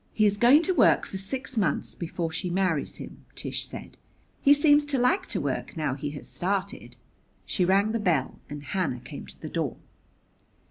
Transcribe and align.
"He 0.15 0.25
is 0.25 0.37
going 0.39 0.63
to 0.63 0.73
work 0.73 1.05
for 1.05 1.19
six 1.19 1.55
months 1.57 1.93
before 1.93 2.31
she 2.31 2.49
marries 2.49 2.95
him," 2.95 3.23
Tish 3.35 3.67
said. 3.67 3.97
"He 4.41 4.51
seems 4.51 4.83
to 4.85 4.97
like 4.97 5.27
to 5.27 5.39
work, 5.39 5.77
now 5.77 5.93
he 5.93 6.09
has 6.17 6.27
started." 6.27 6.95
She 7.45 7.65
rang 7.65 7.91
the 7.91 7.99
bell 7.99 8.39
and 8.49 8.63
Hannah 8.63 9.01
came 9.01 9.27
to 9.27 9.39
the 9.39 9.47
door. 9.47 9.77